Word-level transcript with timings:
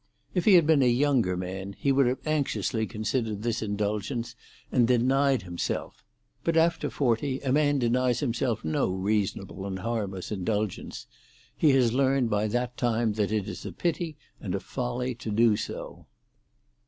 If 0.33 0.45
he 0.45 0.55
had 0.55 0.65
been 0.65 0.81
a 0.81 0.89
younger 0.89 1.37
man 1.37 1.73
he 1.73 1.91
would 1.91 2.07
have 2.07 2.25
anxiously 2.25 2.87
considered 2.87 3.43
this 3.43 3.61
indulgence 3.61 4.35
and 4.71 4.87
denied 4.87 5.43
himself, 5.43 6.03
but 6.43 6.57
after 6.57 6.89
forty 6.89 7.39
a 7.41 7.51
man 7.51 7.77
denies 7.77 8.19
himself 8.19 8.65
no 8.65 8.89
reasonable 8.89 9.63
and 9.63 9.77
harmless 9.77 10.31
indulgence; 10.31 11.05
he 11.55 11.69
has 11.73 11.93
learned 11.93 12.31
by 12.31 12.47
that 12.47 12.77
time 12.77 13.13
that 13.13 13.31
it 13.31 13.47
is 13.47 13.63
a 13.63 13.71
pity 13.71 14.17
and 14.39 14.55
a 14.55 14.59
folly 14.59 15.13
to 15.13 15.29
do 15.29 15.55
so. 15.55 16.07